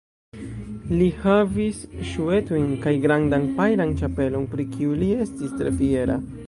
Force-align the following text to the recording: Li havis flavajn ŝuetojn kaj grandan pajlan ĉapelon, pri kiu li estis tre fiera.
Li 0.93 1.09
havis 1.25 1.83
flavajn 1.83 2.09
ŝuetojn 2.13 2.73
kaj 2.87 2.97
grandan 3.07 3.49
pajlan 3.61 3.97
ĉapelon, 4.01 4.53
pri 4.57 4.71
kiu 4.77 5.01
li 5.03 5.15
estis 5.27 5.59
tre 5.61 5.81
fiera. 5.83 6.23